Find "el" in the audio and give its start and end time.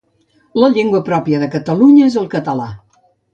2.23-2.27